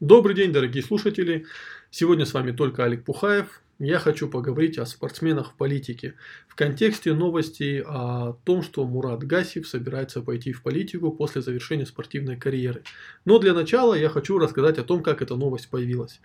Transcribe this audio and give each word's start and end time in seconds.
Добрый 0.00 0.34
день, 0.34 0.50
дорогие 0.50 0.82
слушатели. 0.82 1.44
Сегодня 1.90 2.24
с 2.24 2.32
вами 2.32 2.52
только 2.52 2.84
Олег 2.84 3.04
Пухаев. 3.04 3.60
Я 3.78 3.98
хочу 3.98 4.30
поговорить 4.30 4.78
о 4.78 4.86
спортсменах 4.86 5.50
в 5.50 5.54
политике 5.56 6.14
в 6.48 6.54
контексте 6.54 7.12
новостей 7.12 7.82
о 7.82 8.32
том, 8.44 8.62
что 8.62 8.86
Мурат 8.86 9.22
Гасев 9.24 9.68
собирается 9.68 10.22
пойти 10.22 10.54
в 10.54 10.62
политику 10.62 11.12
после 11.12 11.42
завершения 11.42 11.84
спортивной 11.84 12.38
карьеры. 12.38 12.82
Но 13.26 13.38
для 13.38 13.52
начала 13.52 13.92
я 13.92 14.08
хочу 14.08 14.38
рассказать 14.38 14.78
о 14.78 14.84
том, 14.84 15.02
как 15.02 15.20
эта 15.20 15.36
новость 15.36 15.68
появилась. 15.68 16.22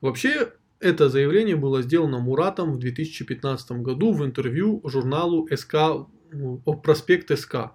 Вообще, 0.00 0.50
это 0.80 1.10
заявление 1.10 1.56
было 1.56 1.82
сделано 1.82 2.18
Муратом 2.18 2.72
в 2.72 2.78
2015 2.78 3.72
году 3.82 4.14
в 4.14 4.24
интервью 4.24 4.80
журналу 4.84 5.46
СК, 5.54 5.74
проспект 6.82 7.38
СК. 7.38 7.72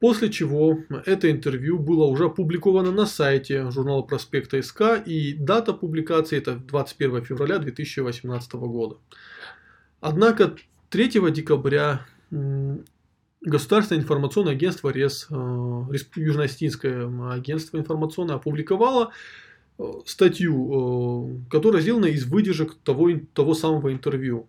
После 0.00 0.30
чего 0.30 0.78
это 1.04 1.30
интервью 1.30 1.78
было 1.78 2.04
уже 2.06 2.24
опубликовано 2.24 2.90
на 2.90 3.04
сайте 3.04 3.70
журнала 3.70 4.00
Проспекта 4.00 4.60
СК 4.62 4.82
и 5.04 5.34
дата 5.34 5.74
публикации 5.74 6.38
это 6.38 6.56
21 6.56 7.22
февраля 7.22 7.58
2018 7.58 8.52
года. 8.54 8.96
Однако 10.00 10.56
3 10.88 11.30
декабря 11.30 12.06
Государственное 13.42 14.02
информационное 14.02 14.52
агентство 14.52 14.90
РЕС, 14.90 15.26
э, 15.30 15.34
Южно-Осетинское 15.34 17.32
агентство 17.32 17.78
информационное, 17.78 18.36
опубликовало 18.36 19.12
э, 19.78 19.82
статью, 20.04 21.38
э, 21.46 21.50
которая 21.50 21.80
сделана 21.80 22.06
из 22.06 22.26
выдержек 22.26 22.74
того, 22.84 23.10
того 23.32 23.54
самого 23.54 23.92
интервью. 23.92 24.46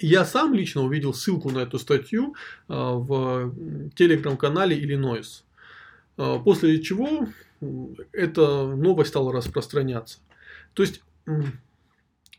Я 0.00 0.24
сам 0.24 0.54
лично 0.54 0.82
увидел 0.82 1.12
ссылку 1.12 1.50
на 1.50 1.58
эту 1.60 1.78
статью 1.78 2.34
а, 2.68 2.94
в 2.94 3.52
телеграм-канале 3.94 4.78
Illinois. 4.80 5.42
А, 6.16 6.38
после 6.38 6.80
чего 6.80 7.28
эта 8.12 8.66
новость 8.66 9.10
стала 9.10 9.32
распространяться. 9.32 10.18
То 10.74 10.82
есть, 10.84 11.02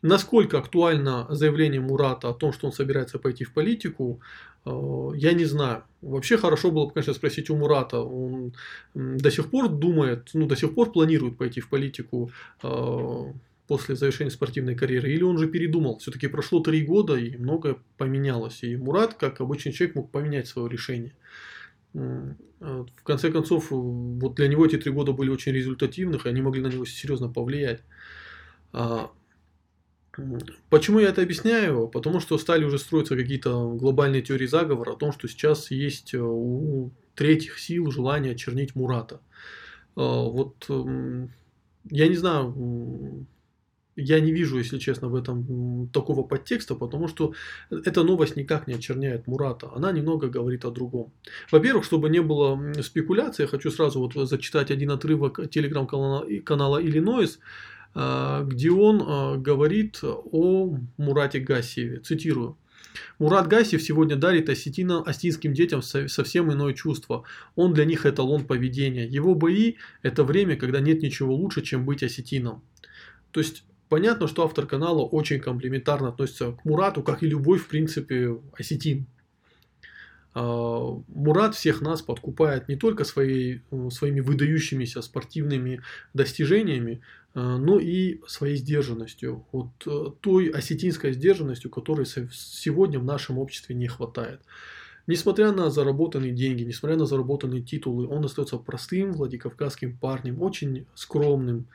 насколько 0.02 0.58
актуально 0.58 1.28
заявление 1.30 1.82
Мурата 1.82 2.30
о 2.30 2.34
том, 2.34 2.54
что 2.54 2.68
он 2.68 2.74
собирается 2.74 3.20
пойти 3.20 3.44
в 3.44 3.54
политику, 3.54 4.22
а, 4.64 5.12
я 5.16 5.34
не 5.34 5.46
знаю. 5.46 5.84
Вообще 6.02 6.38
хорошо 6.38 6.72
было 6.72 6.86
бы, 6.86 6.94
конечно, 6.94 7.14
спросить 7.14 7.50
у 7.50 7.58
Мурата. 7.58 8.00
Он 8.00 8.54
до 8.94 9.32
сих 9.32 9.50
пор 9.50 9.68
думает, 9.68 10.30
ну, 10.34 10.46
до 10.48 10.56
сих 10.56 10.74
пор 10.74 10.94
планирует 10.94 11.38
пойти 11.38 11.60
в 11.60 11.68
политику 11.68 12.32
после 13.70 13.96
завершения 13.96 14.32
спортивной 14.32 14.74
карьеры, 14.74 15.14
или 15.14 15.22
он 15.22 15.38
же 15.38 15.48
передумал. 15.48 16.00
Все-таки 16.00 16.26
прошло 16.26 16.60
три 16.60 16.84
года 16.84 17.16
и 17.16 17.38
многое 17.38 17.78
поменялось. 17.98 18.64
И 18.64 18.76
Мурат, 18.76 19.14
как 19.14 19.42
обычный 19.42 19.74
человек, 19.74 19.96
мог 19.96 20.12
поменять 20.12 20.48
свое 20.48 20.68
решение. 20.68 21.14
А, 21.94 22.34
в 22.60 23.04
конце 23.04 23.32
концов, 23.32 23.68
вот 23.70 24.34
для 24.34 24.48
него 24.48 24.66
эти 24.66 24.78
три 24.78 24.92
года 24.92 25.12
были 25.12 25.30
очень 25.30 25.52
результативных, 25.52 26.26
и 26.26 26.30
они 26.30 26.42
могли 26.42 26.64
на 26.64 26.68
него 26.70 26.84
серьезно 26.84 27.30
повлиять. 27.30 27.84
А, 28.74 29.12
почему 30.72 30.98
я 30.98 31.10
это 31.10 31.22
объясняю? 31.22 31.88
Потому 31.90 32.20
что 32.22 32.40
стали 32.40 32.64
уже 32.64 32.80
строиться 32.80 33.16
какие-то 33.16 33.76
глобальные 33.76 34.24
теории 34.24 34.48
заговора 34.48 34.94
о 34.94 34.98
том, 34.98 35.12
что 35.12 35.28
сейчас 35.28 35.70
есть 35.70 36.16
у 36.16 36.90
третьих 37.14 37.60
сил 37.60 37.92
желание 37.92 38.32
очернить 38.32 38.74
Мурата. 38.74 39.22
А, 39.96 40.24
вот 40.24 40.68
я 41.92 42.08
не 42.08 42.16
знаю, 42.16 43.28
я 43.96 44.20
не 44.20 44.32
вижу, 44.32 44.58
если 44.58 44.78
честно, 44.78 45.10
в 45.10 45.16
этом 45.16 45.90
такого 45.90 46.24
подтекста, 46.24 46.76
потому 46.76 47.08
что 47.08 47.34
эта 47.70 48.04
новость 48.04 48.36
никак 48.36 48.68
не 48.68 48.76
очерняет 48.76 49.28
Мурата. 49.28 49.70
Она 49.76 49.92
немного 49.92 50.28
говорит 50.28 50.66
о 50.66 50.72
другом. 50.72 51.12
Во-первых, 51.52 51.84
чтобы 51.84 52.10
не 52.10 52.22
было 52.22 52.74
спекуляций, 52.82 53.44
я 53.44 53.48
хочу 53.48 53.72
сразу 53.72 54.00
вот 54.00 54.14
зачитать 54.30 54.72
один 54.72 54.92
отрывок 54.92 55.50
телеграм-канала 55.50 56.26
канала 56.44 56.82
Illinois, 56.82 57.38
а, 57.94 58.44
где 58.44 58.72
он 58.72 59.04
а, 59.06 59.38
говорит 59.38 60.00
о 60.04 60.78
Мурате 60.98 61.40
Гасиеве. 61.40 62.00
Цитирую. 62.00 62.58
Мурат 63.20 63.48
Гасев 63.48 63.82
сегодня 63.82 64.16
дарит 64.16 64.50
осетина, 64.50 65.02
осетинским 65.04 65.54
детям 65.54 65.82
совсем 65.82 66.52
иное 66.52 66.74
чувство. 66.74 67.24
Он 67.56 67.74
для 67.74 67.86
них 67.86 68.06
эталон 68.06 68.46
поведения. 68.46 69.06
Его 69.06 69.36
бои– 69.36 69.76
это 70.02 70.24
время, 70.24 70.56
когда 70.56 70.80
нет 70.80 71.02
ничего 71.02 71.36
лучше, 71.36 71.62
чем 71.62 71.86
быть 71.86 72.04
осетином. 72.04 72.64
То 73.32 73.42
есть 73.42 73.64
Понятно, 73.90 74.28
что 74.28 74.44
автор 74.44 74.68
канала 74.68 75.02
очень 75.02 75.40
комплиментарно 75.40 76.10
относится 76.10 76.52
к 76.52 76.64
Мурату, 76.64 77.02
как 77.02 77.24
и 77.24 77.28
любой, 77.28 77.58
в 77.58 77.68
принципе, 77.68 78.38
осетин. 78.58 79.08
А, 80.36 81.02
Мурат 81.08 81.56
всех 81.56 81.82
нас 81.82 82.04
подкупает 82.04 82.70
не 82.70 82.76
только 82.76 83.04
своей, 83.04 83.64
своими 83.90 84.20
выдающимися 84.20 85.02
спортивными 85.02 85.82
достижениями, 86.14 87.02
а, 87.34 87.58
но 87.58 87.80
и 87.80 88.22
своей 88.28 88.58
сдержанностью. 88.58 89.48
Вот 89.52 89.70
э, 89.88 90.12
той 90.22 90.50
осетинской 90.50 91.14
сдержанностью, 91.14 91.72
которой 91.72 92.06
сегодня 92.06 93.00
в 93.00 93.04
нашем 93.06 93.40
обществе 93.40 93.74
не 93.76 93.88
хватает. 93.88 94.42
Несмотря 95.08 95.52
на 95.52 95.72
заработанные 95.72 96.32
деньги, 96.32 96.62
несмотря 96.62 96.96
на 96.96 97.08
заработанные 97.08 97.64
титулы, 97.64 98.08
он 98.08 98.24
остается 98.24 98.58
простым 98.58 99.14
владикавказским 99.14 99.98
парнем, 99.98 100.40
очень 100.44 100.86
скромным, 100.94 101.66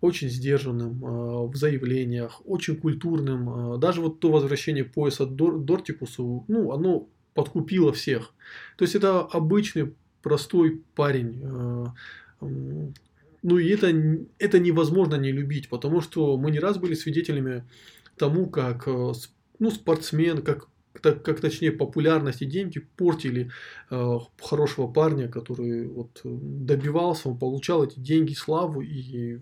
очень 0.00 0.28
сдержанным 0.28 1.04
э, 1.04 1.46
в 1.46 1.56
заявлениях, 1.56 2.42
очень 2.44 2.76
культурным. 2.76 3.74
Э, 3.74 3.78
даже 3.78 4.00
вот 4.00 4.20
то 4.20 4.30
возвращение 4.30 4.84
пояса 4.84 5.26
Дор, 5.26 5.58
Дортикусу, 5.58 6.44
ну, 6.48 6.72
оно 6.72 7.08
подкупило 7.34 7.92
всех. 7.92 8.32
То 8.76 8.84
есть 8.84 8.94
это 8.94 9.20
обычный 9.20 9.94
простой 10.22 10.82
парень. 10.94 11.40
Э, 11.42 11.86
ну 13.42 13.58
и 13.58 13.68
это, 13.68 13.92
это 14.38 14.58
невозможно 14.58 15.14
не 15.16 15.32
любить, 15.32 15.68
потому 15.68 16.00
что 16.00 16.36
мы 16.36 16.50
не 16.50 16.58
раз 16.58 16.78
были 16.78 16.94
свидетелями 16.94 17.64
тому, 18.16 18.46
как 18.46 18.86
ну, 18.86 19.70
спортсмен, 19.70 20.42
как 20.42 20.68
так, 21.00 21.22
как 21.22 21.40
точнее 21.40 21.72
популярность 21.72 22.42
и 22.42 22.46
деньги 22.46 22.78
портили 22.96 23.50
э, 23.90 24.18
хорошего 24.40 24.86
парня, 24.86 25.28
который 25.28 25.88
вот 25.88 26.20
добивался, 26.24 27.28
он 27.28 27.38
получал 27.38 27.84
эти 27.84 27.98
деньги, 27.98 28.34
славу 28.34 28.80
и 28.80 29.40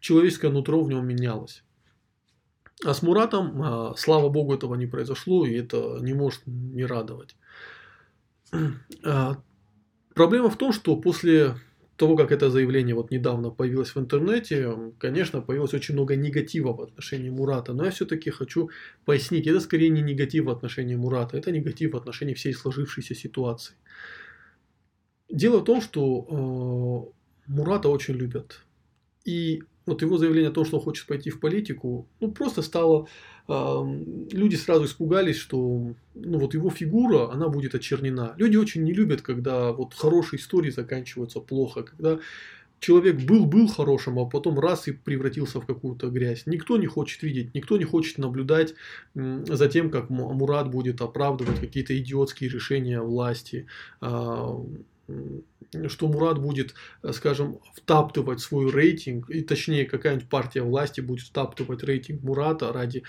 человеческое 0.00 0.50
нутро 0.50 0.82
в 0.82 0.88
нем 0.88 1.06
менялось. 1.06 1.62
А 2.84 2.94
с 2.94 3.02
Муратом, 3.02 3.62
а, 3.62 3.94
слава 3.96 4.28
богу, 4.28 4.54
этого 4.54 4.74
не 4.74 4.86
произошло, 4.86 5.46
и 5.46 5.54
это 5.54 5.98
не 6.00 6.14
может 6.14 6.42
не 6.46 6.84
радовать. 6.84 7.36
А, 9.04 9.36
проблема 10.14 10.50
в 10.50 10.56
том, 10.56 10.72
что 10.72 10.96
после 10.96 11.56
того, 12.02 12.16
как 12.16 12.32
это 12.32 12.50
заявление 12.50 12.96
вот 12.96 13.12
недавно 13.12 13.50
появилось 13.50 13.94
в 13.94 13.98
интернете, 13.98 14.76
конечно, 14.98 15.40
появилось 15.40 15.72
очень 15.72 15.94
много 15.94 16.16
негатива 16.16 16.72
в 16.72 16.80
отношении 16.80 17.30
Мурата. 17.30 17.74
Но 17.74 17.84
я 17.84 17.90
все-таки 17.90 18.30
хочу 18.30 18.70
пояснить, 19.04 19.46
это 19.46 19.60
скорее 19.60 19.88
не 19.88 20.02
негатив 20.02 20.46
в 20.46 20.50
отношении 20.50 20.96
Мурата, 20.96 21.36
это 21.36 21.52
негатив 21.52 21.92
в 21.92 21.96
отношении 21.96 22.34
всей 22.34 22.54
сложившейся 22.54 23.14
ситуации. 23.14 23.76
Дело 25.30 25.60
в 25.60 25.64
том, 25.64 25.80
что 25.80 27.12
э, 27.46 27.52
Мурата 27.52 27.88
очень 27.88 28.14
любят. 28.14 28.64
И 29.24 29.62
вот 29.86 30.02
его 30.02 30.18
заявление 30.18 30.50
о 30.50 30.54
том, 30.54 30.64
что 30.64 30.78
он 30.78 30.82
хочет 30.82 31.06
пойти 31.06 31.30
в 31.30 31.40
политику, 31.40 32.08
ну 32.20 32.30
просто 32.30 32.62
стало, 32.62 33.08
э, 33.48 34.02
люди 34.32 34.56
сразу 34.56 34.84
испугались, 34.84 35.36
что 35.36 35.94
ну 36.14 36.38
вот 36.38 36.54
его 36.54 36.70
фигура, 36.70 37.30
она 37.32 37.48
будет 37.48 37.74
очернена. 37.74 38.34
Люди 38.36 38.56
очень 38.56 38.84
не 38.84 38.92
любят, 38.92 39.22
когда 39.22 39.72
вот 39.72 39.94
хорошие 39.94 40.40
истории 40.40 40.70
заканчиваются 40.70 41.40
плохо, 41.40 41.82
когда 41.82 42.18
человек 42.82 43.22
был-был 43.22 43.68
хорошим, 43.68 44.18
а 44.18 44.26
потом 44.26 44.58
раз 44.58 44.88
и 44.88 44.92
превратился 44.92 45.60
в 45.60 45.66
какую-то 45.66 46.08
грязь. 46.08 46.42
Никто 46.46 46.76
не 46.76 46.86
хочет 46.86 47.22
видеть, 47.22 47.54
никто 47.54 47.78
не 47.78 47.84
хочет 47.84 48.18
наблюдать 48.18 48.74
за 49.14 49.68
тем, 49.68 49.90
как 49.90 50.10
Мурат 50.10 50.68
будет 50.68 51.00
оправдывать 51.00 51.60
какие-то 51.60 51.96
идиотские 51.96 52.50
решения 52.50 53.00
власти, 53.00 53.66
а, 54.00 54.60
что 55.88 56.08
Мурат 56.08 56.38
будет, 56.38 56.74
э, 57.02 57.12
скажем, 57.12 57.58
втаптывать 57.74 58.40
свой 58.40 58.70
рейтинг, 58.70 59.30
и 59.30 59.42
точнее 59.42 59.86
какая-нибудь 59.86 60.28
партия 60.28 60.62
власти 60.62 61.00
будет 61.00 61.26
втаптывать 61.26 61.82
рейтинг 61.82 62.22
Мурата 62.22 62.72
ради 62.72 63.02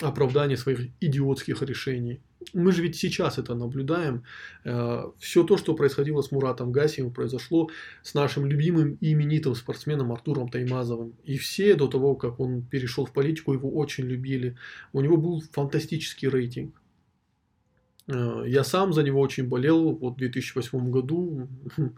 оправдания 0.00 0.56
своих 0.56 0.88
идиотских 1.00 1.62
решений. 1.62 2.20
Мы 2.54 2.72
же 2.72 2.82
ведь 2.82 2.96
сейчас 2.96 3.38
это 3.38 3.54
наблюдаем. 3.54 4.24
Э, 4.64 5.04
Все 5.18 5.44
то, 5.44 5.56
что 5.56 5.74
происходило 5.74 6.22
с 6.22 6.32
Муратом 6.32 6.72
Гасиевым, 6.72 7.12
произошло 7.12 7.70
с 8.02 8.14
нашим 8.14 8.46
любимым 8.46 8.98
и 9.00 9.12
именитым 9.12 9.54
спортсменом 9.54 10.12
Артуром 10.12 10.48
Таймазовым. 10.48 11.14
И 11.24 11.38
все 11.38 11.74
до 11.74 11.86
того, 11.86 12.16
как 12.16 12.40
он 12.40 12.62
перешел 12.62 13.04
в 13.04 13.12
политику, 13.12 13.52
его 13.52 13.70
очень 13.70 14.04
любили. 14.04 14.56
У 14.92 15.00
него 15.00 15.16
был 15.16 15.40
фантастический 15.52 16.28
рейтинг. 16.28 16.81
Э, 18.08 18.44
я 18.46 18.64
сам 18.64 18.92
за 18.92 19.02
него 19.02 19.20
очень 19.20 19.48
болел 19.48 19.92
вот 19.92 20.14
в 20.14 20.16
2008 20.18 20.90
году. 20.90 21.48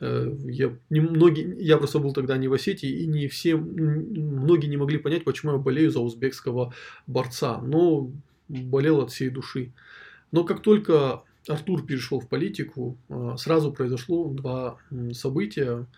Э, 0.00 0.32
я, 0.44 0.72
не, 0.90 1.00
многие, 1.00 1.56
я 1.60 1.76
просто 1.76 1.98
был 1.98 2.12
тогда 2.12 2.36
не 2.36 2.46
в 2.46 2.52
Осетии, 2.52 2.88
и 2.88 3.04
не 3.04 3.26
все, 3.26 3.56
многие 3.56 4.68
не 4.68 4.76
могли 4.76 4.96
понять, 4.96 5.24
почему 5.24 5.50
я 5.50 5.58
болею 5.58 5.90
за 5.90 5.98
узбекского 5.98 6.72
борца. 7.08 7.60
Но 7.60 8.12
болел 8.48 9.00
от 9.00 9.10
всей 9.10 9.28
души. 9.28 9.72
Но 10.30 10.44
как 10.44 10.62
только 10.62 11.24
Артур 11.48 11.84
перешел 11.84 12.20
в 12.20 12.28
политику, 12.28 12.96
сразу 13.38 13.72
произошло 13.72 14.28
два 14.28 14.76
события, 15.12 15.88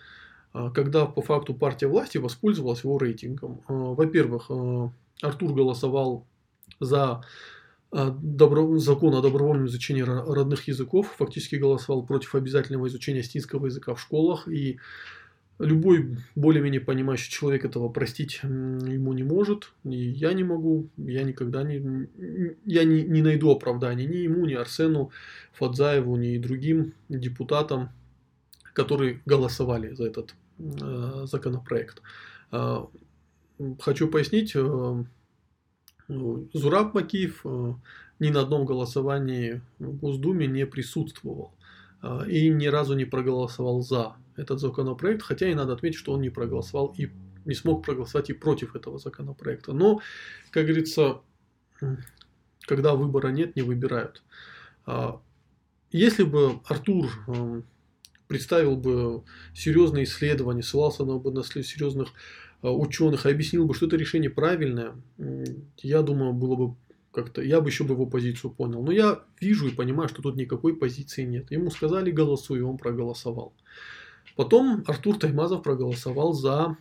когда 0.52 1.04
по 1.04 1.20
факту 1.20 1.52
партия 1.52 1.88
власти 1.88 2.16
воспользовалась 2.16 2.82
его 2.82 2.96
рейтингом. 2.96 3.60
Во-первых, 3.68 4.50
Артур 5.20 5.52
голосовал 5.52 6.24
за 6.80 7.22
добро... 7.92 8.78
закон 8.78 9.14
о 9.14 9.22
добровольном 9.22 9.66
изучении 9.66 10.02
родных 10.02 10.68
языков, 10.68 11.14
фактически 11.18 11.56
голосовал 11.56 12.04
против 12.04 12.34
обязательного 12.34 12.88
изучения 12.88 13.20
астинского 13.20 13.66
языка 13.66 13.94
в 13.94 14.00
школах, 14.00 14.48
и 14.48 14.78
любой 15.60 16.16
более-менее 16.34 16.80
понимающий 16.80 17.30
человек 17.30 17.64
этого 17.64 17.88
простить 17.88 18.40
ему 18.42 19.12
не 19.12 19.22
может, 19.22 19.72
и 19.84 19.96
я 19.96 20.32
не 20.32 20.42
могу, 20.42 20.88
я 20.96 21.22
никогда 21.22 21.62
не, 21.62 22.08
я 22.64 22.84
не, 22.84 23.02
не 23.02 23.22
найду 23.22 23.50
оправдания 23.50 24.06
ни 24.06 24.16
ему, 24.16 24.46
ни 24.46 24.54
Арсену 24.54 25.10
Фадзаеву, 25.52 26.16
ни 26.16 26.38
другим 26.38 26.94
депутатам, 27.08 27.90
которые 28.72 29.20
голосовали 29.26 29.94
за 29.94 30.06
этот 30.06 30.34
э, 30.58 31.26
законопроект. 31.26 32.00
Э, 32.52 32.84
хочу 33.80 34.08
пояснить, 34.08 34.52
э, 34.54 35.04
Зураб 36.52 36.94
Макиев 36.94 37.42
э, 37.44 37.74
ни 38.18 38.30
на 38.30 38.40
одном 38.40 38.66
голосовании 38.66 39.62
в 39.78 39.96
Госдуме 39.96 40.46
не 40.46 40.66
присутствовал 40.66 41.52
э, 42.02 42.28
и 42.28 42.48
ни 42.48 42.66
разу 42.66 42.94
не 42.94 43.04
проголосовал 43.04 43.82
за 43.82 44.16
этот 44.36 44.60
законопроект, 44.60 45.22
хотя 45.22 45.48
и 45.48 45.54
надо 45.54 45.72
отметить, 45.72 45.98
что 45.98 46.12
он 46.12 46.22
не 46.22 46.30
проголосовал 46.30 46.94
и 46.96 47.10
не 47.44 47.54
смог 47.54 47.84
проголосовать 47.84 48.30
и 48.30 48.34
против 48.34 48.74
этого 48.74 48.98
законопроекта. 48.98 49.72
Но, 49.72 50.00
как 50.50 50.66
говорится, 50.66 51.20
когда 52.62 52.94
выбора 52.94 53.28
нет, 53.28 53.56
не 53.56 53.62
выбирают. 53.62 54.22
А, 54.86 55.20
если 55.92 56.24
бы 56.24 56.60
Артур 56.64 57.08
э, 57.28 57.62
представил 58.26 58.76
бы 58.76 59.22
серьезные 59.54 60.04
исследования, 60.04 60.62
ссылался 60.62 61.04
бы 61.04 61.32
на 61.32 61.42
серьезных 61.42 62.08
ученых 62.62 63.26
и 63.26 63.30
объяснил 63.30 63.66
бы, 63.66 63.74
что 63.74 63.86
это 63.86 63.96
решение 63.96 64.30
правильное, 64.30 64.94
я 65.78 66.02
думаю, 66.02 66.32
было 66.32 66.56
бы 66.56 66.74
как-то, 67.12 67.42
я 67.42 67.60
бы 67.60 67.68
еще 67.68 67.84
бы 67.84 67.94
его 67.94 68.06
позицию 68.06 68.52
понял. 68.52 68.82
Но 68.82 68.92
я 68.92 69.22
вижу 69.40 69.68
и 69.68 69.74
понимаю, 69.74 70.08
что 70.08 70.22
тут 70.22 70.36
никакой 70.36 70.76
позиции 70.76 71.24
нет. 71.24 71.50
Ему 71.50 71.70
сказали 71.70 72.10
голосуй, 72.10 72.58
и 72.58 72.62
он 72.62 72.78
проголосовал. 72.78 73.52
Потом 74.36 74.84
Артур 74.86 75.18
Таймазов 75.18 75.62
проголосовал 75.62 76.32
за 76.32 76.76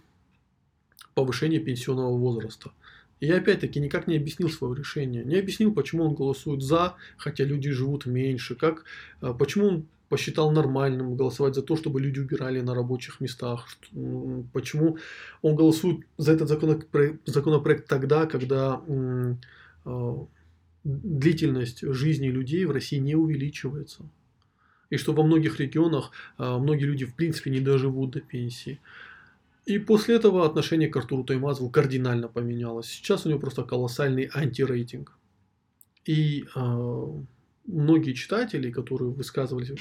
повышение 1.15 1.59
пенсионного 1.59 2.15
возраста. 2.17 2.71
И 3.19 3.25
я 3.25 3.37
опять-таки 3.37 3.79
никак 3.79 4.07
не 4.07 4.15
объяснил 4.15 4.49
свое 4.49 4.75
решение. 4.75 5.25
Не 5.25 5.35
объяснил, 5.35 5.73
почему 5.73 6.05
он 6.05 6.15
голосует 6.15 6.61
за, 6.61 6.95
хотя 7.17 7.43
люди 7.43 7.69
живут 7.71 8.05
меньше. 8.05 8.55
Как, 8.55 8.85
э, 9.21 9.33
почему 9.37 9.67
он 9.67 9.85
посчитал 10.09 10.51
нормальным 10.51 11.15
голосовать 11.15 11.55
за 11.55 11.61
то, 11.61 11.75
чтобы 11.75 12.01
люди 12.01 12.19
убирали 12.19 12.61
на 12.61 12.73
рабочих 12.75 13.21
местах. 13.21 13.67
Почему 14.53 14.97
он 15.41 15.55
голосует 15.55 16.05
за 16.17 16.33
этот 16.33 16.49
законопроект, 16.49 17.21
законопроект 17.25 17.87
тогда, 17.87 18.25
когда 18.25 18.81
э, 18.87 20.15
длительность 20.83 21.81
жизни 21.81 22.27
людей 22.27 22.65
в 22.65 22.71
России 22.71 22.97
не 22.97 23.15
увеличивается. 23.15 24.03
И 24.89 24.97
что 24.97 25.13
во 25.13 25.23
многих 25.23 25.59
регионах 25.59 26.11
э, 26.37 26.57
многие 26.57 26.85
люди 26.85 27.05
в 27.05 27.15
принципе 27.15 27.51
не 27.51 27.59
доживут 27.59 28.11
до 28.11 28.21
пенсии. 28.21 28.79
И 29.65 29.77
после 29.77 30.15
этого 30.15 30.45
отношение 30.45 30.89
к 30.89 30.97
Артуру 30.97 31.23
Таймазову 31.23 31.69
кардинально 31.69 32.27
поменялось. 32.27 32.87
Сейчас 32.87 33.25
у 33.25 33.29
него 33.29 33.39
просто 33.39 33.63
колоссальный 33.63 34.27
антирейтинг. 34.33 35.15
И 36.05 36.45
э, 36.55 37.23
многие 37.69 38.13
читатели, 38.13 38.71
которые 38.71 39.11
высказывались 39.11 39.71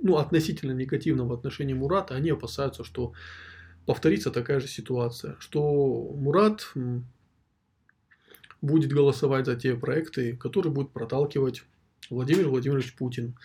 ну, 0.00 0.16
относительно 0.16 0.72
негативно 0.72 1.24
в 1.24 1.32
отношении 1.32 1.74
Мурата, 1.74 2.14
они 2.14 2.30
опасаются, 2.30 2.84
что 2.84 3.12
повторится 3.84 4.30
такая 4.30 4.60
же 4.60 4.68
ситуация, 4.68 5.36
что 5.38 6.12
Мурат 6.16 6.72
будет 8.62 8.92
голосовать 8.92 9.46
за 9.46 9.56
те 9.56 9.74
проекты, 9.74 10.36
которые 10.36 10.72
будет 10.72 10.90
проталкивать 10.90 11.62
Владимир 12.10 12.48
Владимирович 12.48 12.94
Путин. 12.94 13.36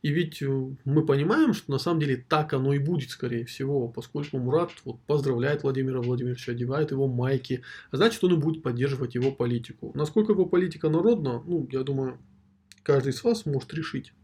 И 0.00 0.10
ведь 0.10 0.40
э, 0.42 0.46
мы 0.84 1.04
понимаем, 1.04 1.52
что 1.52 1.72
на 1.72 1.78
самом 1.78 1.98
деле 1.98 2.24
так 2.28 2.52
оно 2.52 2.72
и 2.72 2.78
будет, 2.78 3.10
скорее 3.10 3.44
всего, 3.44 3.88
поскольку 3.88 4.38
Мурат 4.38 4.70
вот, 4.84 5.00
поздравляет 5.08 5.64
Владимира 5.64 6.00
Владимировича, 6.00 6.52
одевает 6.52 6.92
его 6.92 7.08
майки, 7.08 7.62
а 7.90 7.96
значит 7.96 8.22
он 8.22 8.34
и 8.34 8.36
будет 8.36 8.62
поддерживать 8.62 9.16
его 9.16 9.32
политику. 9.32 9.90
Насколько 9.96 10.32
его 10.32 10.46
политика 10.46 10.88
народна, 10.88 11.42
ну, 11.44 11.68
я 11.72 11.82
думаю, 11.82 12.18
каждый 12.88 13.10
из 13.10 13.22
вас 13.22 13.44
может 13.44 13.74
решить. 13.74 14.14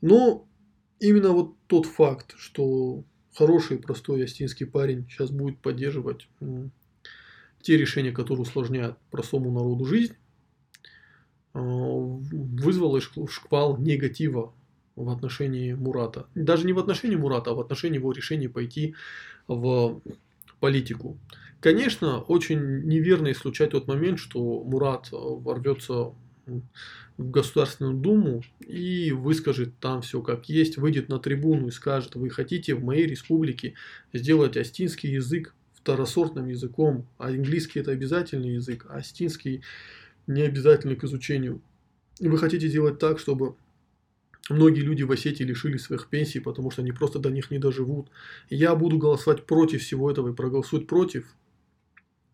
Но 0.00 0.46
именно 1.00 1.30
вот 1.30 1.56
тот 1.66 1.84
факт, 1.84 2.36
что 2.38 3.02
хороший, 3.34 3.78
простой 3.78 4.22
астинский 4.22 4.66
парень 4.66 5.08
сейчас 5.10 5.32
будет 5.32 5.58
поддерживать 5.58 6.28
те 7.62 7.76
решения, 7.76 8.12
которые 8.12 8.42
усложняют 8.42 8.98
простому 9.10 9.50
народу 9.50 9.84
жизнь, 9.84 10.14
а, 11.54 11.58
вызвало 11.58 13.00
шквал 13.00 13.78
негатива 13.78 14.54
в 14.94 15.10
отношении 15.10 15.72
Мурата. 15.72 16.28
Даже 16.36 16.66
не 16.66 16.72
в 16.72 16.78
отношении 16.78 17.16
Мурата, 17.16 17.50
а 17.50 17.54
в 17.54 17.60
отношении 17.60 17.98
его 17.98 18.12
решения 18.12 18.48
пойти 18.48 18.94
в 19.48 20.00
политику. 20.60 21.18
Конечно, 21.58 22.20
очень 22.20 22.84
неверно 22.84 23.32
исключать 23.32 23.70
тот 23.70 23.88
момент, 23.88 24.20
что 24.20 24.62
Мурат 24.62 25.08
ворвется 25.10 26.14
в 26.46 27.30
Государственную 27.30 27.94
Думу 27.94 28.42
и 28.60 29.12
выскажет 29.12 29.78
там 29.80 30.02
все 30.02 30.22
как 30.22 30.48
есть, 30.48 30.76
выйдет 30.76 31.08
на 31.08 31.18
трибуну 31.18 31.68
и 31.68 31.72
скажет, 31.72 32.14
вы 32.14 32.30
хотите 32.30 32.74
в 32.74 32.84
моей 32.84 33.06
республике 33.06 33.74
сделать 34.12 34.56
астинский 34.56 35.10
язык 35.10 35.54
второсортным 35.74 36.48
языком, 36.48 37.06
а 37.18 37.28
английский 37.28 37.80
это 37.80 37.92
обязательный 37.92 38.54
язык, 38.54 38.86
а 38.88 38.96
астинский 38.96 39.62
не 40.26 40.42
обязательный 40.42 40.96
к 40.96 41.04
изучению. 41.04 41.60
И 42.18 42.28
вы 42.28 42.38
хотите 42.38 42.68
сделать 42.68 42.98
так, 42.98 43.18
чтобы 43.18 43.56
многие 44.48 44.80
люди 44.80 45.02
в 45.02 45.12
Осетии 45.12 45.44
лишили 45.44 45.76
своих 45.76 46.08
пенсий, 46.08 46.40
потому 46.40 46.70
что 46.70 46.82
они 46.82 46.92
просто 46.92 47.18
до 47.18 47.30
них 47.30 47.50
не 47.50 47.58
доживут. 47.58 48.08
Я 48.50 48.74
буду 48.74 48.98
голосовать 48.98 49.46
против 49.46 49.82
всего 49.82 50.10
этого 50.10 50.30
и 50.30 50.34
проголосует 50.34 50.86
против. 50.86 51.26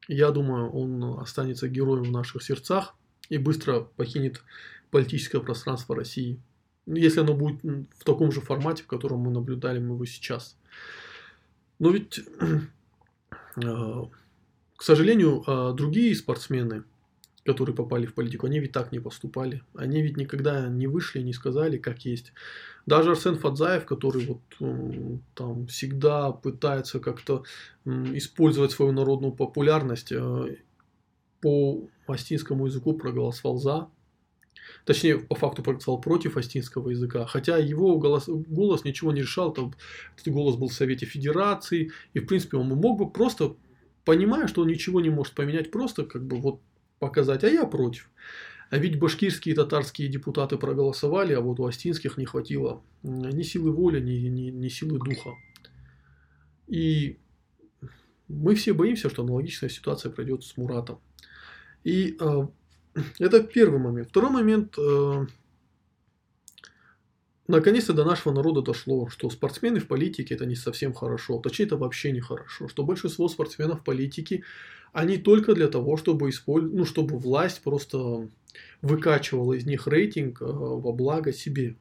Я 0.09 0.31
думаю, 0.31 0.71
он 0.71 1.21
останется 1.21 1.69
героем 1.69 2.05
в 2.05 2.11
наших 2.11 2.43
сердцах 2.43 2.95
и 3.33 3.39
быстро 3.39 3.81
покинет 3.97 4.43
политическое 4.91 5.41
пространство 5.41 5.97
России. 5.97 6.39
Если 6.85 7.21
оно 7.21 7.33
будет 7.33 7.63
в 7.63 8.05
таком 8.05 8.31
же 8.31 8.43
формате, 8.43 8.83
в 8.83 8.87
котором 8.87 9.21
мы 9.21 9.31
наблюдали 9.31 9.81
его 9.81 10.05
сейчас. 10.05 10.59
Но 11.79 11.91
ведь, 11.93 12.21
э, 13.57 14.03
к 14.77 14.83
сожалению, 14.83 15.43
э, 15.47 15.73
другие 15.75 16.15
спортсмены, 16.15 16.85
которые 17.47 17.75
попали 17.75 18.05
в 18.05 18.13
политику, 18.13 18.47
они 18.47 18.61
ведь 18.61 18.73
так 18.73 18.93
не 18.93 19.01
поступали. 19.01 19.63
Они 19.75 20.03
ведь 20.03 20.19
никогда 20.19 20.69
не 20.69 20.87
вышли, 20.87 21.23
не 21.23 21.33
сказали, 21.33 21.79
как 21.79 22.05
есть. 22.05 22.35
Даже 22.85 23.13
Арсен 23.13 23.39
Фадзаев, 23.39 23.87
который 23.87 24.27
вот 24.27 25.23
там 25.35 25.67
всегда 25.69 26.33
пытается 26.33 27.01
как-то 27.01 27.45
использовать 27.87 28.73
свою 28.73 28.93
народную 28.93 29.33
популярность, 29.33 30.13
э, 30.13 30.57
по 31.43 31.89
астинскому 32.07 32.67
языку 32.67 32.95
проголосовал 32.95 33.59
за. 33.59 33.89
Точнее, 34.87 35.19
по 35.19 35.35
факту 35.35 35.63
проголосовал 35.63 36.01
против 36.01 36.37
астинского 36.37 36.91
языка. 36.91 37.27
Хотя 37.27 37.59
его 37.59 37.99
голос, 37.99 38.29
голос 38.29 38.85
ничего 38.85 39.13
не 39.13 39.21
решал. 39.21 39.53
Там, 39.53 39.75
этот 40.17 40.33
голос 40.33 40.57
был 40.57 40.69
в 40.69 40.73
Совете 40.73 41.05
Федерации. 41.05 41.91
И, 42.15 42.21
в 42.21 42.27
принципе, 42.27 42.57
он 42.57 42.69
мог 42.69 42.99
бы 42.99 43.11
просто, 43.11 43.57
понимая, 44.05 44.47
что 44.47 44.63
он 44.63 44.69
ничего 44.69 45.01
не 45.01 45.11
может 45.11 45.35
поменять, 45.35 45.71
просто 45.71 46.05
как 46.05 46.25
бы 46.25 46.41
вот 46.41 46.61
показать, 46.99 47.45
а 47.45 47.49
я 47.49 47.67
против. 47.67 48.09
А 48.71 48.79
ведь 48.79 48.99
башкирские 48.99 49.53
и 49.53 49.57
татарские 49.57 50.09
депутаты 50.09 50.57
проголосовали, 50.57 51.35
а 51.35 51.41
вот 51.41 51.61
у 51.61 51.67
астинских 51.67 52.17
не 52.17 52.25
хватило 52.25 52.83
ни 53.03 53.43
силы 53.43 53.71
воли, 53.71 54.01
ни, 54.01 54.29
ни, 54.29 54.51
ни 54.51 54.69
силы 54.69 54.99
духа. 54.99 55.31
И 56.69 57.19
мы 58.33 58.55
все 58.55 58.73
боимся, 58.73 59.11
что 59.11 59.23
аналогичная 59.23 59.71
ситуация 59.71 60.11
пройдет 60.11 60.45
с 60.45 60.57
Муратом. 60.57 61.01
И 61.85 62.17
э, 62.19 62.47
это 63.19 63.43
первый 63.43 63.79
момент. 63.79 64.09
Второй 64.09 64.31
момент. 64.31 64.77
Э, 64.79 65.27
наконец-то 67.49 67.93
до 67.93 68.05
нашего 68.05 68.33
народа 68.33 68.63
дошло, 68.63 69.09
что 69.09 69.31
спортсмены 69.31 69.81
в 69.81 69.87
политике 69.87 70.35
это 70.35 70.47
не 70.47 70.55
совсем 70.55 70.93
хорошо. 70.93 71.39
Точнее, 71.39 71.67
это 71.67 71.77
вообще 71.77 72.13
не 72.13 72.21
хорошо. 72.21 72.69
Что 72.69 72.85
большинство 72.85 73.29
спортсменов 73.29 73.81
в 73.81 73.85
политике, 73.85 74.45
они 74.93 75.17
только 75.19 75.55
для 75.55 75.69
того, 75.69 75.97
чтобы 75.97 76.31
использовать, 76.31 76.77
ну, 76.77 76.85
чтобы 76.85 77.19
власть 77.19 77.63
просто 77.63 78.29
выкачивала 78.81 79.55
из 79.55 79.65
них 79.67 79.87
рейтинг 79.87 80.43
э, 80.43 80.45
во 80.45 80.93
благо 80.93 81.33
себе. 81.33 81.77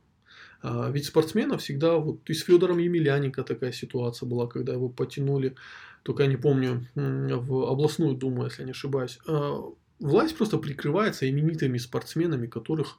А 0.64 0.90
ведь 0.92 1.06
спортсменов 1.06 1.62
всегда, 1.62 1.98
вот 1.98 2.30
и 2.30 2.34
с 2.34 2.44
Федором 2.44 2.78
Емельяненко 2.78 3.44
такая 3.44 3.72
ситуация 3.72 4.30
была, 4.30 4.48
когда 4.48 4.74
его 4.74 4.90
потянули, 4.90 5.56
только 6.04 6.24
я 6.24 6.30
не 6.30 6.38
помню, 6.38 6.88
в 6.96 7.70
областную 7.70 8.16
думу, 8.16 8.46
если 8.46 8.64
не 8.64 8.72
ошибаюсь. 8.72 9.20
А 9.28 9.60
власть 10.00 10.38
просто 10.38 10.58
прикрывается 10.58 11.30
именитыми 11.30 11.78
спортсменами, 11.78 12.48
которых 12.48 12.98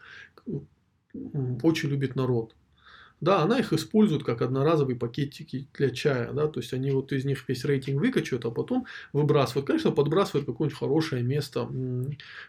очень 1.63 1.89
любит 1.91 2.17
народ. 2.17 2.55
Да, 3.23 3.43
она 3.43 3.61
их 3.61 3.73
использует 3.73 4.25
как 4.25 4.43
одноразовые 4.43 4.97
пакетики 4.97 5.69
для 5.75 5.91
чая, 5.91 6.33
да, 6.33 6.49
то 6.49 6.59
есть 6.59 6.73
они 6.73 6.91
вот 6.91 7.13
из 7.13 7.25
них 7.25 7.49
весь 7.49 7.65
рейтинг 7.65 8.01
выкачивают, 8.01 8.45
а 8.47 8.51
потом 8.51 8.87
выбрасывают. 9.13 9.65
Конечно, 9.65 9.93
подбрасывают 9.93 10.45
какое-нибудь 10.45 10.77
хорошее 10.77 11.23
место, 11.23 11.71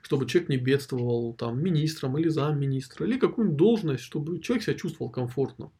чтобы 0.01 0.25
человек 0.25 0.49
не 0.49 0.57
бедствовал 0.57 1.35
там 1.35 1.61
министром 1.63 2.17
или 2.17 2.27
замминистра, 2.27 3.05
или 3.05 3.19
какую-нибудь 3.19 3.55
должность, 3.55 4.03
чтобы 4.03 4.39
человек 4.39 4.63
себя 4.63 4.73
чувствовал 4.73 5.11
комфортно. 5.11 5.71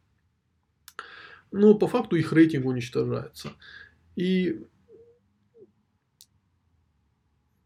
Но 1.52 1.74
по 1.74 1.88
факту 1.88 2.16
их 2.16 2.32
рейтинг 2.32 2.68
уничтожается. 2.68 3.54
И 4.16 4.62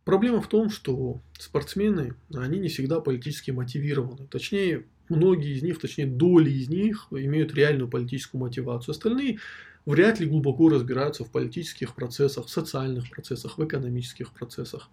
проблема 0.06 0.42
в 0.42 0.48
том, 0.48 0.70
что 0.70 1.20
спортсмены, 1.38 2.16
они 2.34 2.58
не 2.58 2.70
всегда 2.70 3.02
политически 3.02 3.52
мотивированы. 3.52 4.28
Точнее, 4.28 4.86
многие 5.10 5.56
из 5.56 5.64
них, 5.64 5.80
точнее 5.80 6.08
доли 6.08 6.50
из 6.50 6.70
них 6.70 7.08
имеют 7.12 7.54
реальную 7.54 7.90
политическую 7.90 8.42
мотивацию. 8.42 8.92
Остальные 8.92 9.40
вряд 9.86 10.20
ли 10.20 10.28
глубоко 10.28 10.70
разбираются 10.70 11.24
в 11.24 11.32
политических 11.32 11.96
процессах, 11.96 12.46
в 12.46 12.50
социальных 12.50 13.10
процессах, 13.10 13.58
в 13.58 13.66
экономических 13.66 14.34
процессах. 14.34 14.90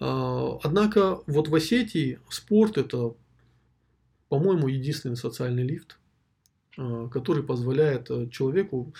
А, 0.00 0.58
однако 0.62 1.20
вот 1.26 1.48
в 1.48 1.54
Осетии 1.54 2.18
спорт 2.30 2.78
это, 2.78 3.14
по-моему, 4.28 4.68
единственный 4.68 5.16
социальный 5.16 5.62
лифт, 5.62 5.98
а, 6.76 7.08
который 7.08 7.42
позволяет 7.42 8.10
э, 8.10 8.28
человеку 8.30 8.94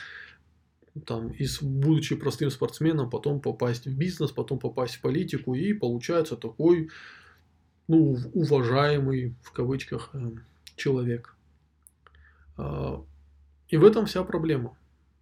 там, 1.06 1.30
из, 1.30 1.60
будучи 1.60 2.14
простым 2.14 2.50
спортсменом, 2.50 3.10
потом 3.10 3.40
попасть 3.40 3.86
в 3.86 3.96
бизнес, 3.96 4.30
потом 4.30 4.58
попасть 4.58 4.96
в 4.96 5.00
политику, 5.00 5.54
и 5.54 5.72
получается 5.72 6.36
такой 6.36 6.90
ну, 7.88 8.16
уважаемый, 8.32 9.34
в 9.42 9.52
кавычках, 9.52 10.10
э, 10.14 10.30
человек. 10.76 11.36
А, 12.56 13.04
и 13.68 13.76
в 13.76 13.84
этом 13.84 14.06
вся 14.06 14.22
проблема. 14.24 14.76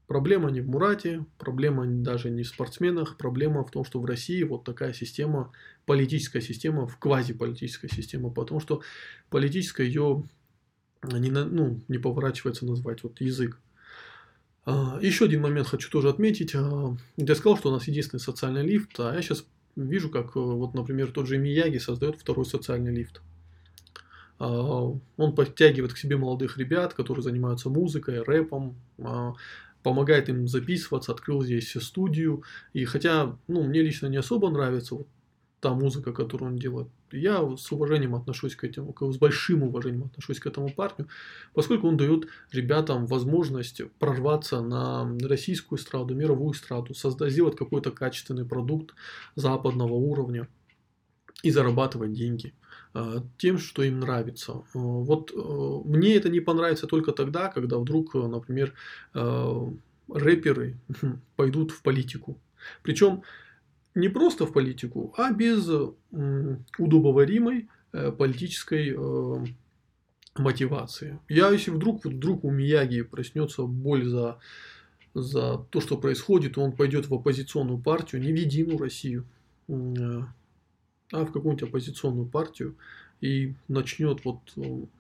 Проблема 0.07 0.51
не 0.51 0.61
в 0.61 0.69
Мурате, 0.69 1.25
проблема 1.39 1.87
даже 1.87 2.29
не 2.29 2.43
в 2.43 2.49
спортсменах, 2.49 3.17
проблема 3.17 3.65
в 3.65 3.71
том, 3.71 3.85
что 3.85 4.01
в 4.01 4.05
России 4.05 4.43
вот 4.43 4.65
такая 4.65 4.93
система, 4.93 5.53
политическая 5.87 6.43
система, 6.43 6.87
в 6.87 6.99
квазиполитическая 6.99 7.91
система, 7.91 8.31
потому 8.31 8.61
что 8.61 8.83
политическая 9.31 9.87
ее 9.87 10.25
не, 11.03 11.31
ну, 11.31 11.81
не 11.89 11.99
поворачивается 11.99 12.67
назвать 12.67 13.03
вот 13.03 13.21
язык. 13.21 13.59
А, 14.65 14.99
еще 15.01 15.25
один 15.25 15.41
момент 15.41 15.67
хочу 15.67 15.91
тоже 15.91 16.09
отметить. 16.09 16.55
А, 16.55 16.97
я 17.17 17.35
сказал, 17.35 17.57
что 17.57 17.71
у 17.71 17.73
нас 17.73 17.89
единственный 17.89 18.21
социальный 18.21 18.63
лифт, 18.63 19.01
а 19.01 19.15
я 19.15 19.23
сейчас 19.23 19.47
вижу, 19.77 20.11
как, 20.11 20.37
э, 20.37 20.41
вот, 20.41 20.75
например, 20.75 21.11
тот 21.13 21.27
же 21.27 21.39
Мияги 21.39 21.79
создает 21.79 22.17
второй 22.21 22.45
социальный 22.45 22.95
лифт. 22.95 23.21
А, 24.39 24.93
он 25.17 25.35
подтягивает 25.35 25.93
к 25.93 25.99
себе 25.99 26.17
молодых 26.17 26.59
ребят, 26.59 26.95
которые 26.95 27.23
занимаются 27.23 27.71
музыкой, 27.71 28.23
рэпом, 28.23 28.77
а, 28.99 29.35
помогает 29.83 30.29
им 30.29 30.49
записываться, 30.49 31.13
открыл 31.13 31.43
здесь 31.43 31.71
студию. 31.81 32.43
И 32.73 32.85
хотя, 32.85 33.37
ну, 33.47 33.63
мне 33.63 33.83
лично 33.83 34.07
не 34.07 34.17
особо 34.17 34.51
нравится 34.51 34.97
вот 34.97 35.07
та 35.61 35.75
музыка, 35.75 36.13
которую 36.13 36.53
он 36.53 36.59
делает. 36.59 36.89
Я 37.13 37.57
с 37.57 37.73
уважением 37.73 38.15
отношусь 38.15 38.55
к 38.57 38.65
этому, 38.65 38.95
с 39.13 39.19
большим 39.19 39.63
уважением 39.63 40.05
отношусь 40.05 40.41
к 40.41 40.47
этому 40.47 40.71
парню, 40.71 41.09
поскольку 41.55 41.89
он 41.89 41.97
дает 41.97 42.27
ребятам 42.51 43.07
возможность 43.07 43.83
прорваться 43.99 44.61
на 44.61 45.17
российскую 45.23 45.79
эстраду, 45.79 46.15
мировую 46.15 46.53
эстраду, 46.53 46.95
создать, 46.95 47.33
сделать 47.33 47.57
какой-то 47.57 47.91
качественный 47.91 48.45
продукт 48.45 48.95
западного 49.35 49.95
уровня 49.95 50.49
и 51.43 51.51
зарабатывать 51.51 52.13
деньги 52.13 52.55
э, 52.95 53.21
тем, 53.37 53.59
что 53.59 53.83
им 53.83 54.01
нравится. 54.01 54.53
Э, 54.53 54.61
вот 54.75 55.33
э, 55.33 55.89
мне 55.89 56.17
это 56.17 56.29
не 56.29 56.41
понравится 56.41 56.87
только 56.87 57.13
тогда, 57.13 57.49
когда 57.49 57.79
вдруг, 57.79 58.15
например, 58.15 58.75
рэперы 60.09 60.77
пойдут 61.37 61.71
в 61.71 61.83
политику. 61.83 62.39
Причем 62.83 63.23
не 63.95 64.09
просто 64.09 64.47
в 64.47 64.53
политику, 64.53 65.15
а 65.17 65.33
без 65.33 65.69
удобоваримой 66.79 67.69
э, 67.93 68.13
политической 68.13 68.95
э, 68.97 69.47
мотивации. 70.37 71.19
Я, 71.29 71.51
если 71.51 71.71
вдруг, 71.71 72.05
вдруг 72.05 72.45
у 72.45 72.51
Мияги 72.51 73.03
проснется 73.03 73.65
боль 73.65 74.05
за, 74.05 74.39
за 75.15 75.59
то, 75.71 75.81
что 75.81 75.97
происходит, 75.97 76.57
он 76.59 76.73
пойдет 76.73 77.09
в 77.09 77.15
оппозиционную 77.15 77.79
партию, 77.79 78.23
не 78.23 78.33
в 78.33 78.37
Единую 78.37 78.79
Россию, 78.79 79.27
э, 79.69 79.73
а 81.13 81.25
в 81.25 81.33
какую-нибудь 81.33 81.69
оппозиционную 81.69 82.27
партию 82.27 82.77
и 83.21 83.55
начнет 83.69 84.25
вот 84.25 84.41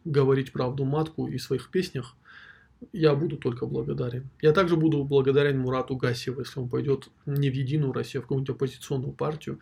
говорить 0.04 0.52
правду 0.52 0.84
матку 0.84 1.26
и 1.26 1.38
в 1.38 1.42
своих 1.42 1.70
песнях 1.70 2.14
я 2.92 3.14
буду 3.14 3.36
только 3.36 3.66
благодарен. 3.66 4.28
Я 4.40 4.52
также 4.52 4.76
буду 4.76 5.04
благодарен 5.04 5.58
Мурату 5.58 5.96
Гасеву, 5.96 6.40
если 6.40 6.60
он 6.60 6.68
пойдет 6.68 7.08
не 7.26 7.50
в 7.50 7.54
Единую 7.54 7.92
Россию, 7.92 8.20
а 8.20 8.22
в 8.22 8.24
какую-нибудь 8.26 8.54
оппозиционную 8.54 9.12
партию 9.12 9.60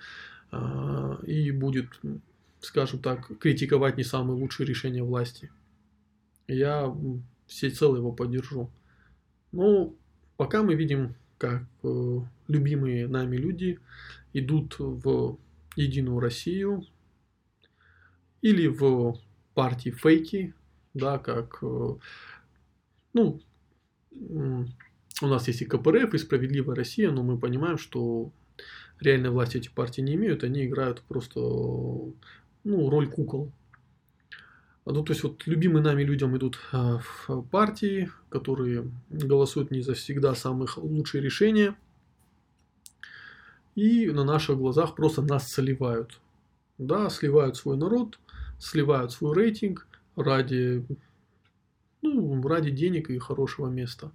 а, 0.50 1.18
и 1.26 1.50
будет, 1.50 1.88
скажем 2.60 3.00
так, 3.00 3.38
критиковать 3.38 3.96
не 3.96 4.04
самые 4.04 4.36
лучшие 4.36 4.66
решения 4.66 5.02
власти. 5.02 5.50
Я 6.48 6.94
всецело 7.46 7.96
его 7.96 8.12
поддержу. 8.12 8.70
Но 9.52 9.92
пока 10.36 10.62
мы 10.62 10.74
видим, 10.74 11.14
как 11.38 11.64
э, 11.82 12.20
любимые 12.48 13.08
нами 13.08 13.36
люди 13.36 13.78
идут 14.32 14.76
в 14.78 15.38
Единую 15.76 16.20
Россию 16.20 16.84
или 18.42 18.66
в 18.66 19.18
партии 19.54 19.90
фейки, 19.90 20.54
да, 20.94 21.18
как 21.18 21.58
э, 21.62 21.94
ну, 23.12 23.40
у 24.12 25.26
нас 25.26 25.48
есть 25.48 25.62
и 25.62 25.64
КПРФ, 25.64 26.14
и 26.14 26.18
Справедливая 26.18 26.76
Россия, 26.76 27.10
но 27.10 27.22
мы 27.22 27.38
понимаем, 27.38 27.78
что 27.78 28.32
реальной 29.00 29.30
власти 29.30 29.56
эти 29.56 29.68
партии 29.68 30.00
не 30.00 30.14
имеют, 30.14 30.44
они 30.44 30.66
играют 30.66 31.02
просто 31.02 31.40
ну, 31.40 32.90
роль 32.90 33.08
кукол. 33.08 33.52
Ну, 34.86 35.04
то 35.04 35.12
есть 35.12 35.22
вот 35.22 35.46
любимые 35.46 35.84
нами 35.84 36.02
людям 36.02 36.36
идут 36.36 36.58
а, 36.72 36.98
в 36.98 37.42
партии, 37.42 38.10
которые 38.28 38.90
голосуют 39.08 39.70
не 39.70 39.82
за 39.82 39.94
всегда 39.94 40.34
самых 40.34 40.78
лучшие 40.78 41.22
решения, 41.22 41.76
и 43.76 44.10
на 44.10 44.24
наших 44.24 44.58
глазах 44.58 44.96
просто 44.96 45.22
нас 45.22 45.52
сливают. 45.52 46.18
Да, 46.78 47.08
сливают 47.10 47.56
свой 47.56 47.76
народ, 47.76 48.18
сливают 48.58 49.12
свой 49.12 49.34
рейтинг 49.36 49.86
ради 50.16 50.84
ну, 52.02 52.42
ради 52.48 52.70
денег 52.70 53.10
и 53.10 53.18
хорошего 53.18 53.68
места. 53.68 54.12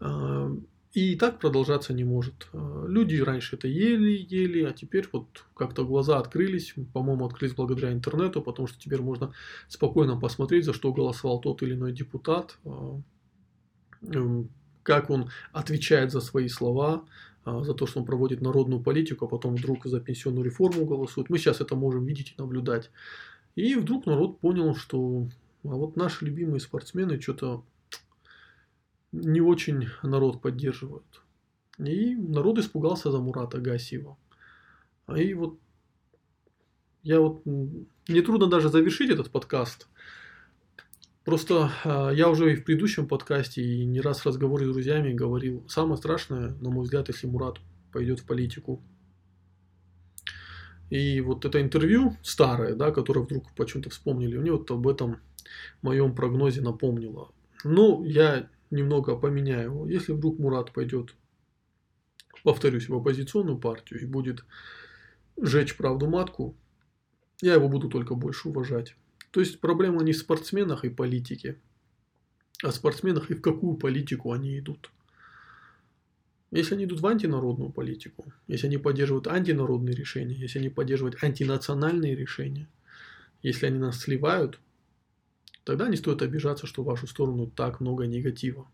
А, 0.00 0.50
и 0.92 1.16
так 1.16 1.38
продолжаться 1.38 1.92
не 1.92 2.04
может. 2.04 2.48
А, 2.52 2.84
люди 2.86 3.16
раньше 3.16 3.56
это 3.56 3.68
ели, 3.68 4.26
ели, 4.28 4.64
а 4.64 4.72
теперь 4.72 5.08
вот 5.12 5.44
как-то 5.54 5.84
глаза 5.84 6.18
открылись, 6.18 6.74
по-моему, 6.92 7.26
открылись 7.26 7.54
благодаря 7.54 7.92
интернету, 7.92 8.42
потому 8.42 8.68
что 8.68 8.78
теперь 8.78 9.00
можно 9.00 9.32
спокойно 9.68 10.18
посмотреть, 10.18 10.64
за 10.64 10.72
что 10.72 10.92
голосовал 10.92 11.40
тот 11.40 11.62
или 11.62 11.74
иной 11.74 11.92
депутат, 11.92 12.58
а, 12.64 13.00
как 14.82 15.10
он 15.10 15.30
отвечает 15.52 16.10
за 16.10 16.20
свои 16.20 16.48
слова, 16.48 17.04
за 17.44 17.74
то, 17.74 17.86
что 17.86 18.00
он 18.00 18.06
проводит 18.06 18.40
народную 18.40 18.82
политику, 18.82 19.26
а 19.26 19.28
потом 19.28 19.54
вдруг 19.54 19.86
за 19.86 20.00
пенсионную 20.00 20.44
реформу 20.44 20.84
голосует. 20.86 21.30
Мы 21.30 21.38
сейчас 21.38 21.60
это 21.60 21.76
можем 21.76 22.04
видеть 22.04 22.34
и 22.36 22.40
наблюдать. 22.40 22.90
И 23.54 23.76
вдруг 23.76 24.06
народ 24.06 24.40
понял, 24.40 24.74
что 24.74 25.28
а 25.64 25.68
вот 25.68 25.96
наши 25.96 26.24
любимые 26.24 26.60
спортсмены 26.60 27.20
что-то 27.20 27.64
не 29.12 29.40
очень 29.40 29.88
народ 30.02 30.40
поддерживают. 30.40 31.22
И 31.78 32.14
народ 32.14 32.58
испугался 32.58 33.10
за 33.10 33.18
Мурата 33.18 33.58
Гасиева. 33.58 34.16
А 35.06 35.18
и 35.18 35.34
вот 35.34 35.58
я 37.02 37.20
вот 37.20 37.44
мне 37.44 38.22
трудно 38.22 38.46
даже 38.46 38.68
завершить 38.68 39.10
этот 39.10 39.30
подкаст. 39.30 39.88
Просто 41.24 41.70
э, 41.84 42.10
я 42.14 42.28
уже 42.28 42.52
и 42.52 42.56
в 42.56 42.64
предыдущем 42.64 43.06
подкасте 43.06 43.62
и 43.62 43.84
не 43.84 44.00
раз 44.00 44.20
в 44.20 44.26
разговоре 44.26 44.66
с 44.66 44.72
друзьями 44.72 45.12
говорил, 45.12 45.64
самое 45.68 45.96
страшное, 45.96 46.54
на 46.60 46.70
мой 46.70 46.84
взгляд, 46.84 47.08
если 47.08 47.28
Мурат 47.28 47.58
пойдет 47.92 48.20
в 48.20 48.26
политику, 48.26 48.82
и 50.92 51.22
вот 51.22 51.46
это 51.46 51.58
интервью 51.62 52.18
старое, 52.22 52.74
да, 52.74 52.90
которое 52.90 53.22
вдруг 53.22 53.50
почему-то 53.54 53.88
вспомнили, 53.88 54.36
мне 54.36 54.52
вот 54.52 54.70
об 54.70 54.86
этом 54.86 55.20
моем 55.80 56.14
прогнозе 56.14 56.60
напомнило. 56.60 57.32
Но 57.64 58.04
я 58.04 58.50
немного 58.70 59.16
поменяю 59.16 59.70
его. 59.70 59.88
Если 59.88 60.12
вдруг 60.12 60.38
Мурат 60.38 60.70
пойдет, 60.72 61.14
повторюсь, 62.42 62.90
в 62.90 62.94
оппозиционную 62.94 63.56
партию 63.56 64.02
и 64.02 64.04
будет 64.04 64.44
жечь 65.40 65.78
правду 65.78 66.08
матку, 66.08 66.58
я 67.40 67.54
его 67.54 67.70
буду 67.70 67.88
только 67.88 68.14
больше 68.14 68.50
уважать. 68.50 68.94
То 69.30 69.40
есть 69.40 69.60
проблема 69.60 70.02
не 70.02 70.12
в 70.12 70.18
спортсменах 70.18 70.84
и 70.84 70.90
политике, 70.90 71.58
а 72.62 72.70
в 72.70 72.74
спортсменах 72.74 73.30
и 73.30 73.34
в 73.34 73.40
какую 73.40 73.78
политику 73.78 74.32
они 74.32 74.58
идут. 74.58 74.90
Если 76.52 76.74
они 76.74 76.84
идут 76.84 77.00
в 77.00 77.06
антинародную 77.06 77.70
политику, 77.70 78.30
если 78.46 78.66
они 78.66 78.76
поддерживают 78.76 79.26
антинародные 79.26 79.94
решения, 79.94 80.34
если 80.34 80.58
они 80.58 80.68
поддерживают 80.68 81.22
антинациональные 81.24 82.14
решения, 82.14 82.68
если 83.42 83.66
они 83.66 83.78
нас 83.78 84.00
сливают, 84.00 84.60
тогда 85.64 85.88
не 85.88 85.96
стоит 85.96 86.20
обижаться, 86.20 86.66
что 86.66 86.82
в 86.82 86.86
вашу 86.86 87.06
сторону 87.06 87.46
так 87.46 87.80
много 87.80 88.06
негатива. 88.06 88.68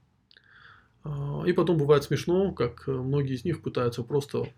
А, 1.04 1.44
и 1.46 1.52
потом 1.52 1.78
бывает 1.78 2.02
смешно, 2.02 2.50
как 2.52 2.88
многие 2.88 3.34
из 3.34 3.44
них 3.44 3.62
пытаются 3.62 4.02
просто 4.02 4.48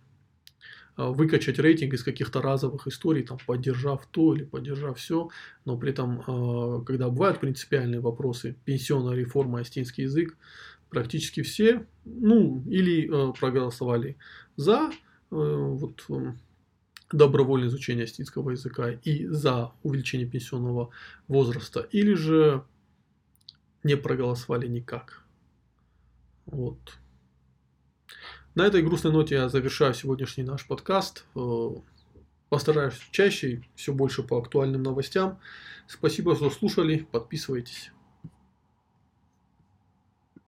а, 0.96 1.10
выкачать 1.10 1.58
рейтинг 1.58 1.92
из 1.92 2.02
каких-то 2.02 2.40
разовых 2.40 2.86
историй, 2.86 3.22
там, 3.22 3.36
поддержав 3.46 4.06
то 4.10 4.34
или 4.34 4.44
поддержав 4.44 4.96
все, 4.96 5.28
но 5.66 5.76
при 5.76 5.90
этом, 5.90 6.22
а, 6.26 6.80
когда 6.84 7.10
бывают 7.10 7.38
принципиальные 7.38 8.00
вопросы, 8.00 8.56
пенсионная 8.64 9.14
реформа, 9.14 9.60
астинский 9.60 10.04
язык, 10.04 10.38
практически 10.90 11.42
все, 11.42 11.86
ну, 12.04 12.62
или 12.68 13.08
э, 13.08 13.32
проголосовали 13.38 14.16
за 14.56 14.90
э, 14.90 14.92
вот, 15.30 16.04
э, 16.08 16.32
добровольное 17.12 17.68
изучение 17.68 18.04
астинского 18.04 18.50
языка 18.50 18.90
и 18.90 19.26
за 19.26 19.72
увеличение 19.82 20.26
пенсионного 20.26 20.90
возраста, 21.28 21.80
или 21.92 22.14
же 22.14 22.64
не 23.82 23.96
проголосовали 23.96 24.66
никак. 24.66 25.24
Вот. 26.46 26.98
На 28.54 28.66
этой 28.66 28.82
грустной 28.82 29.12
ноте 29.12 29.36
я 29.36 29.48
завершаю 29.48 29.94
сегодняшний 29.94 30.44
наш 30.44 30.66
подкаст. 30.66 31.24
Э, 31.36 31.70
постараюсь 32.48 32.94
чаще, 33.12 33.62
все 33.76 33.92
больше 33.92 34.22
по 34.22 34.38
актуальным 34.38 34.82
новостям. 34.82 35.38
Спасибо, 35.86 36.34
что 36.34 36.50
слушали. 36.50 37.06
Подписывайтесь. 37.10 37.92